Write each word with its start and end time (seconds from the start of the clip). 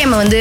Paytm 0.00 0.20
வந்து 0.22 0.40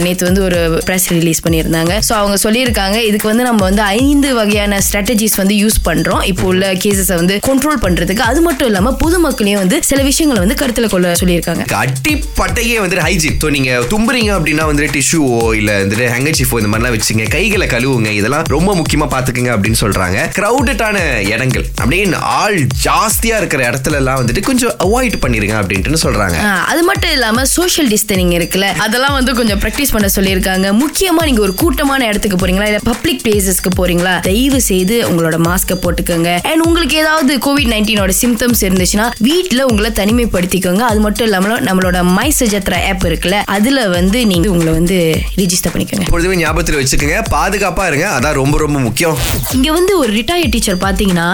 நேற்று 0.00 0.24
வந்து 0.26 0.42
ஒரு 0.42 0.58
ப்ரெஸ் 0.86 1.06
ரிலீஸ் 1.08 1.40
பண்ணியிருந்தாங்க. 1.44 1.92
ஸோ 2.08 2.12
அவங்க 2.12 2.36
சொல்லியிருக்காங்க 2.42 2.96
இதுக்கு 3.00 3.28
வந்து 3.28 3.44
நம்ம 3.44 3.60
வந்து 3.64 3.82
ஐந்து 3.98 4.34
வகையான 4.34 4.78
ஸ்ட்ராட்டஜிஸ் 4.86 5.36
வந்து 5.36 5.54
யூஸ் 5.54 5.78
பண்றோம். 5.84 6.22
இப்போ 6.24 6.44
உள்ள 6.46 6.72
கேசஸை 6.84 7.14
வந்து 7.14 7.34
கண்ட்ரோல் 7.46 7.80
பண்றதுக்கு. 7.84 8.22
அது 8.30 8.40
மட்டும் 8.40 8.68
இல்லாம 8.68 8.92
பொதுமக்களையும் 9.02 9.60
வந்து 9.62 9.82
சில 9.82 10.02
விஷயங்களை 10.02 10.40
வந்து 10.44 10.58
கருத்துல 10.62 10.88
கொள்ள 10.88 11.12
சொல்லியிருக்காங்க. 11.20 11.64
அடிப்பட்டையே 11.82 12.76
வந்துட்டு 12.82 13.06
ஹைஜீன் 13.06 13.38
ஸோ 13.44 13.50
நீங்க 13.50 13.72
தும்புறீங்க 13.92 14.32
அப்படின்னா 14.38 14.66
வந்துட்டு 14.70 14.94
டிஷ்யூவோ 14.98 15.54
இல்ல 15.54 15.84
வந்துட்டு 15.84 16.08
ஹேங்கர்ச்சிஃபோ 16.14 16.58
இந்த 16.60 16.70
மாதிரிலாம் 16.70 16.96
வச்சுங்க. 16.96 17.26
கைகளை 17.28 17.66
கழுவுங்க. 17.66 18.10
இதெல்லாம் 18.20 18.44
ரொம்ப 18.48 18.74
முக்கியமா 18.74 19.08
பாத்துக்குங்க 19.14 19.52
அப்படின்னு 19.56 19.80
சொல்றாங்க. 19.80 20.18
கிரௌடடான 20.38 20.96
இடங்கள். 21.28 21.66
அப்படின்னு 21.82 22.20
ஆள் 22.38 22.58
ஜாஸ்தியா 22.84 23.36
இருக்கிற 23.36 23.70
இடத்துல 23.70 23.94
எல்லாம் 23.94 24.20
வந்துட்டு 24.20 24.40
கொஞ்சம் 24.42 24.76
அவாய்ட் 24.86 25.18
பண்ணிருங்க 25.24 25.56
அப்படின்ட்டு 25.60 26.04
சொல்றாங்க. 26.06 26.36
ஆ, 26.44 26.52
அது 26.64 26.82
மட்டும் 26.82 27.10
இல்லாம 27.10 27.44
சோஷியல் 27.56 27.90
டிஸ்டனிங் 27.90 28.34
இருக்குல்ல. 28.38 28.66
அதெல்லாம் 28.98 29.18
வந்து 29.18 29.34
கொஞ்சம் 29.34 29.60
ப்ராக்டிஸ் 29.60 29.92
பண்ண 29.92 30.06
சொல்லியிருக்காங்க. 30.14 30.68
முக்கியமா 30.78 31.22
நீங்க 31.24 31.40
ஒரு 31.40 31.54
கூட்டமான 31.54 32.06
இடத்துக்கு 32.06 32.36
போறீங்களா? 32.36 32.66
இல்ல 32.70 32.78
பப்ளிக் 32.84 33.20
பிளேசஸ்க்கு 33.24 33.70
போறீங்களா? 33.76 34.20
தயவு 34.20 34.60
செய்து 34.60 34.96
உங்களோட 35.08 35.36
மாஸ்கை 35.46 35.76
போட்டுக்கோங்க. 35.82 36.30
அண்ட் 36.42 36.62
உங்களுக்கு 36.66 36.96
ஏதாவது 36.96 37.32
கோவிட் 37.46 37.70
நைன்டீனோட 37.74 38.12
சிம்டம்ஸ் 38.22 38.62
இருந்துச்சுன்னா 38.66 39.06
வீட்ல 39.18 39.66
உங்களை 39.66 39.90
தனிமைப்படுத்திக்கோங்க. 39.90 40.82
அது 40.90 41.00
மட்டும் 41.00 41.26
இல்லாம 41.26 41.58
நம்மளோட 41.60 42.02
மை 42.16 42.32
சஜத்ரா 42.40 42.80
ஆப் 42.88 43.04
இருக்குல்ல 43.04 43.38
அதுல 43.56 43.86
வந்து 43.88 44.26
நீங்க 44.26 44.50
உங்களை 44.50 44.72
வந்து 44.72 45.20
ரிஜிஸ்டர் 45.36 45.74
பண்ணிக்கோங்க. 45.74 46.08
பொழுதுமே 46.10 46.36
ஞாபகத்தில் 46.36 46.80
வச்சுக்கோங்க. 46.80 47.20
பாதுகாப்பா 47.30 47.86
இருங்க. 47.86 48.08
அதான் 48.18 48.38
ரொம்ப 48.42 48.58
ரொம்ப 48.58 48.78
முக்கியம். 48.78 49.16
இங்க 49.54 49.72
வந்து 49.72 49.98
ஒரு 49.98 50.12
ரிட்டையர்ட் 50.12 50.54
டீச்சர் 50.56 50.84
பாத்தீங்கன்னா 50.86 51.30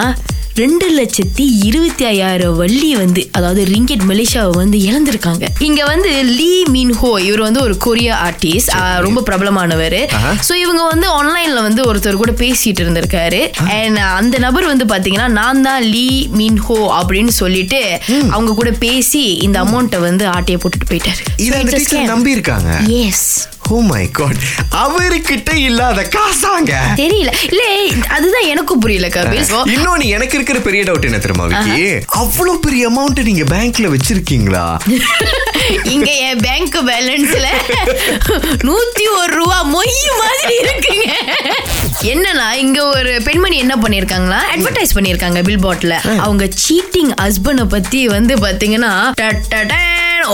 ரெண்டு 0.59 0.87
லட்சத்தி 0.97 1.45
இருபத்தி 1.67 2.03
ஐயாயிரம் 2.09 2.53
வள்ளி 2.59 2.89
வந்து 2.99 3.21
அதாவது 3.37 3.61
ரிங்கெட் 3.71 4.03
மலேசியாவை 4.09 4.53
வந்து 4.59 4.77
இழந்திருக்காங்க. 4.87 5.45
இங்க 5.67 5.81
வந்து 5.89 6.11
லீ 6.37 6.51
மின் 6.75 6.93
ஹோ 6.99 7.09
இவர் 7.25 7.41
வந்து 7.45 7.61
ஒரு 7.65 7.75
கொரிய 7.85 8.11
ஆர்டிஸ்ட். 8.27 8.71
ரொம்ப 9.05 9.21
பிரபலமானவர். 9.29 9.97
சோ 10.47 10.53
இவங்க 10.63 10.83
வந்து 10.91 11.07
ஆன்லைன்ல 11.17 11.63
வந்து 11.67 11.81
ஒருத்தர் 11.89 12.21
கூட 12.21 12.35
பேசிட்டு 12.43 12.83
இருந்திருக்காரு. 12.83 13.41
அண்ட் 13.77 14.01
அந்த 14.19 14.37
நபர் 14.45 14.69
வந்து 14.71 14.87
பாத்தீங்கன்னா 14.93 15.27
நான் 15.39 15.65
தான் 15.67 15.83
லீ 15.95 16.07
மின் 16.41 16.61
ஹோ 16.67 16.77
அப்படின்னு 16.99 17.33
சொல்லிட்டு 17.41 17.81
அவங்க 18.35 18.53
கூட 18.61 18.73
பேசி 18.85 19.25
இந்த 19.47 19.59
அமௌண்ட்டை 19.65 20.01
வந்து 20.07 20.25
ஆட்டையை 20.35 20.59
போட்டுட்டு 20.61 20.89
போயிட்டாரு. 20.93 21.21
நம்பி 22.13 22.35
இருக்காங்க 22.37 22.71
எஸ் 23.01 23.27
ஓ 23.69 23.77
மை 23.79 24.11
காட் 24.11 24.41
அவர்கிட்ட 24.71 25.53
இல்லாத 25.53 26.01
காசாங்க. 26.15 26.73
தெரியல. 26.95 27.31
இல்ல 27.49 27.63
அதுதான் 28.07 28.45
எனக்கும் 28.45 28.79
புரியல 28.79 29.07
கபில். 29.07 29.41
இன்னொன்னு 29.73 30.05
எனக்கு 30.05 30.35
இருக்கிற 30.35 30.59
பெரிய 30.59 30.83
டவுட் 30.83 31.07
என்ன 31.09 31.17
தெரியுமா 31.17 31.45
விக்கி? 31.45 32.05
அவ்வளவு 32.05 32.59
பெரிய 32.59 32.89
அமௌண்ட் 32.89 33.21
நீங்க 33.23 33.43
பேங்க்ல 33.55 33.89
வச்சிருக்கீங்களா? 33.93 34.65
இங்க 35.83 36.11
என் 36.27 36.39
பேங்க் 36.39 36.77
பேலன்ஸ்ல 36.89 37.47
நூத்தி 38.69 39.05
ஒரு 39.19 39.33
ரூபா 39.33 39.59
மொய் 39.65 39.95
மாதிரி 40.21 40.55
இருக்குங்க. 40.63 41.11
என்னன்னா 42.13 42.51
இங்க 42.63 42.79
ஒரு 42.85 43.21
பெண்மணி 43.23 43.57
என்ன 43.57 43.75
பண்ணிருக்காங்களா 43.75 44.39
அட்வர்டைஸ் 44.53 44.95
பண்ணிருக்காங்க 44.95 45.41
பில் 45.43 45.63
போர்ட்ல 45.65 46.17
அவங்க 46.17 46.49
சீட்டிங் 46.65 47.13
ஹஸ்பண்ட 47.21 47.65
பத்தி 47.65 48.07
வந்து 48.07 48.35
பாத்தீங்கன்னா 48.35 48.93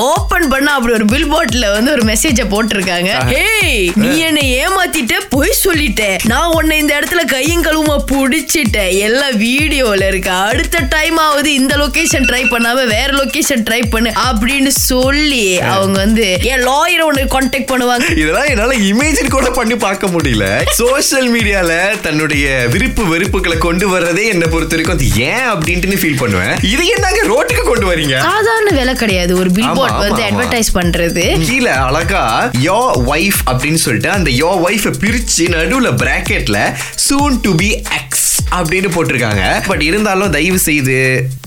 ஓபன் 0.08 0.48
பண்ண 0.48 0.68
அப்படி 0.72 0.94
ஒரு 0.94 1.06
பில் 1.06 1.30
போர்ட்ல 1.34 1.66
வந்து 1.72 1.92
ஒரு 1.92 2.04
மெசேஜ 2.12 2.46
போட்டிருக்காங்க. 2.54 3.12
ஏய் 3.44 3.92
நீ 4.02 4.10
என்னை 4.28 4.44
ஏமாத்திட்ட 4.62 5.16
பொய் 5.36 5.54
சொல்லிட்ட. 5.64 6.04
நான் 6.32 6.54
உன்னை 6.58 6.78
இந்த 6.84 6.94
இடத்துல 7.00 7.24
கையும் 7.26 7.64
கழுவுமா 7.68 7.98
புடிச்சிட்டேன். 8.12 8.92
எல்லாம் 9.08 9.36
வீடியோல 9.46 10.08
இருக்கு. 10.08 10.30
அடுத்த 10.30 10.86
டைம் 10.96 11.18
ஆகுது 11.18 11.54
இந்த 11.54 11.76
லொகேஷன் 11.84 12.28
ட்ரை 12.30 12.44
பண்ணாம 12.54 12.86
வேற 12.94 13.10
லொகேஷன் 13.22 13.66
ட்ரை 13.70 13.82
பண்ணு 13.90 14.12
அப்படின்னு 14.28 14.72
சொல்லி 14.90 15.46
அவங்க 15.76 15.98
வந்து 16.06 16.28
என் 16.52 16.66
லாயரை 16.70 17.06
உன்னை 17.10 17.26
கான்டாக்ட் 17.36 17.70
பண்ணுவாங்க. 17.72 18.08
இதெல்லாம் 18.24 18.50
என்னால 18.54 18.78
இமேஜின் 18.92 19.34
கூட 19.38 19.50
பண்ணி 19.60 19.76
பார்க்க 19.86 20.14
முடியல. 20.16 20.46
சோஷியல் 20.80 21.30
மீடியால 21.36 21.72
தன்னுடைய 22.08 22.46
விருப்பு 22.76 23.04
வெறுப்புகளை 23.14 23.58
கொண்டு 23.68 23.88
வர்றதே 23.94 24.26
என்ன 24.34 24.46
பொறுத்த 24.54 24.76
வரைக்கும் 24.76 24.98
அது 24.98 25.08
ஏன் 25.30 25.48
அப்படின்ட்டு 25.54 26.02
ஃபீல் 26.04 26.22
பண்ணுவேன். 26.24 26.56
இது 26.74 26.84
என்னங்க 26.96 27.22
ரோட்டுக்கு 27.34 27.66
கொண்டு 27.72 27.88
வரீங்க? 27.92 28.18
சாதாரண 28.30 28.70
வேலை 28.80 28.94
கிடையாது. 29.04 29.32
ஒரு 29.42 29.52
பில் 29.58 29.80
போர்ட் 29.82 30.08
வந்து. 30.08 30.24
அட்வர்டைஸ் 30.24 30.72
பண்றது. 30.74 31.46
கீழே 31.46 31.74
அழகா 31.88 32.24
யோ 32.64 32.80
ஒய்ஃப் 33.14 33.42
அப்படின்னு 33.52 33.82
சொல்லிட்டு 33.86 34.12
அந்த 34.12 34.30
யோ 34.32 34.52
ஒய்ஃப் 34.68 34.88
பிரிச்சு 35.04 35.46
நடுவுல 35.56 35.92
பிராக்கெட்ல 36.04 36.60
சூன் 37.08 37.40
டு 37.42 37.56
பி 37.56 37.70
எக்ஸ் 38.00 38.30
அப்படின்னு 38.52 38.90
போட்டிருக்காங்க. 38.96 39.44
பட் 39.68 39.82
இருந்தாலும் 39.82 40.32
தயவு 40.32 40.60
செய்து 40.60 40.98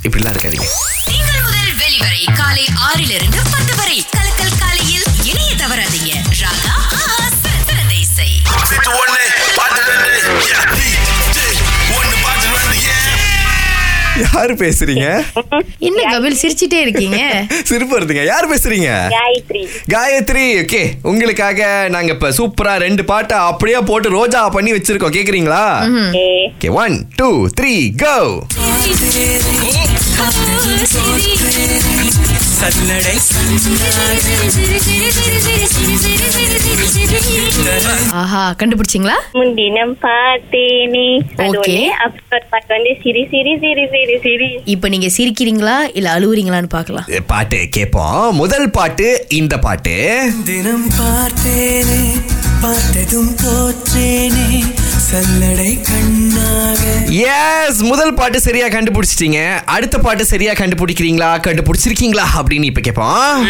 இப்படிலாம் 0.03 0.34
இருக்காதீங்க. 0.34 0.69
திங்கள் 1.05 1.43
முதல் 1.44 1.73
வெளிவரை 1.83 2.23
காலை 2.34 2.67
ஆறிலிருந்து 2.89 3.41
பத்து 3.50 3.77
வரை. 3.77 3.99
யாரு 14.34 14.55
பேசுறீங்க? 14.55 15.06
என்ன 15.89 16.00
கபில் 16.12 16.39
சிரிச்சிட்டே 16.43 16.78
இருக்கீங்க? 16.84 17.19
சிரிப்பு 17.71 17.93
வருதுங்க 17.97 18.25
யார் 18.25 18.50
பேசுறீங்க? 18.53 18.91
காயத்ரி. 19.95 20.45
ஓகே. 20.62 20.83
உங்களுக்காக 21.11 21.69
நாங்க 21.95 22.12
இப்ப 22.12 22.31
சூப்பரா 22.39 22.75
ரெண்டு 22.87 23.05
பாட்டை 23.05 23.39
அப்படியே 23.50 23.81
போட்டு 23.91 24.11
ரோஜா 24.19 24.43
பண்ணி 24.56 24.73
வச்சிருக்கோம். 24.73 25.17
கேக்குறீங்களா? 25.19 25.65
Okay 26.53 26.71
one 26.83 26.97
two 27.17 27.31
three 27.61 27.75
go 28.05 28.17
ஆஹா 38.13 38.55
கண்டுபிடிச்சிங்களா? 38.61 39.17
முன்தினம் 39.33 39.99
பார்த்தேனே. 39.99 41.07
பாட்டு 42.51 42.69
வந்து 42.69 42.93
சிரி 43.03 43.23
சிரி 43.31 43.53
சிரி 43.61 43.85
சிரி 43.87 44.17
சிரி. 44.23 44.49
இப்ப 44.65 44.89
நீங்க 44.89 45.07
சிரிக்கிறீங்களா 45.17 45.77
இல்ல 45.93 46.19
அழுவுறீங்களான்னு 46.19 46.69
பார்க்கலாம்? 46.69 47.09
பாட்டு 47.27 47.69
கேட்போம் 47.71 48.35
முதல் 48.35 48.71
பாட்டு 48.71 49.09
இந்த 49.33 49.59
பாட்டு. 49.59 49.97
தினம் 50.45 50.89
பார்த்தேனே 50.99 52.03
பார்த்ததும் 52.61 53.35
தோற்றேனே. 53.35 54.49
எஸ் 57.09 57.81
முதல் 57.81 58.15
பாட்டு 58.15 58.41
சரியா 58.41 58.67
கண்டுபிடிச்சிட்டீங்க. 58.67 59.61
அடுத்த 59.65 59.99
பாட்டு 59.99 60.25
சரியா 60.25 60.53
கண்டுபிடிக்கிறீங்களா? 60.53 61.41
கண்டுபிடிச்சிருக்கீங்களா? 61.41 62.25
அப்படின்னு 62.43 62.63
இப்ப 62.63 62.81
கேட்போம் 62.81 63.49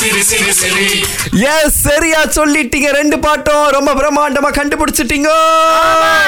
Siri, 0.00 0.22
Siri. 0.60 1.04
எஸ் 1.30 1.80
சரியா 1.80 2.24
சொல்லிட்டீங்க. 2.24 2.88
ரெண்டு 2.90 3.18
பாட்டும் 3.18 3.66
ரொம்ப 3.66 3.94
பிரம்மாண்டமா 3.94 4.54
கண்டுபிடிச்சிட்டீங்க. 4.54 5.28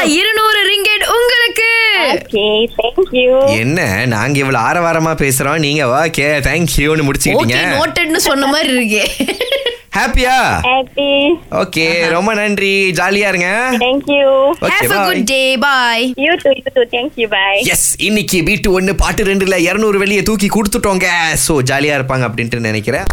இருநூறு 0.09 0.61
ரிங்கெட் 0.65 1.07
உங்களுக்கு. 1.07 1.90
என்ன 3.63 4.07
நாங்க 4.15 4.39
இவ்வளவு 4.43 4.65
ஆரவாரமா 4.69 5.13
பேசுறோம். 5.23 5.63
நீங்க 5.67 5.85
ஓகே 6.01 6.27
தேங்க்யூன்னு 6.49 7.05
ஓகே 7.05 7.09
முடிச்சுக்கிட்டீங்க. 7.09 7.61
நோட்டட்னு 7.77 8.21
சொன்ன 8.29 8.47
மாதிரி 8.47 8.71
இருக்கே. 8.77 9.05
ஹாப்பியா 9.97 10.35
ஹாப்பி 10.67 11.09
ஓகே 11.61 11.87
ரொம்ப 12.09 12.35
நன்றி. 12.41 12.75
ஜாலியா 12.99 13.31
இருங்க. 13.33 13.49
Thank you 13.85 14.27
okay 14.67 14.71
have 14.75 14.95
a 14.97 15.05
good 15.07 15.25
day 15.31 15.41
bye 15.65 16.05
you 16.27 16.35
too 16.43 16.51
you 16.59 16.71
too 16.77 16.85
thank you 16.97 17.27
bye 17.37 17.49
yes 17.75 17.89
இன்னைக்கு 18.09 18.39
வீட்டு 18.51 18.69
ஒண்ணு 18.81 18.93
பாட்டு 19.03 19.25
ரெண்டுல 19.31 19.59
இருநூறு 19.69 19.99
வெளியே 20.05 20.23
தூக்கி 20.23 20.51
கொடுத்துட்டோங்க. 20.57 21.09
சோ 21.47 21.57
ஜாலியா 21.71 21.97
இருப்பாங்க 21.99 22.27
அப்படின்ட்டு 22.31 22.67
நினைக்கிறேன். 22.69 23.07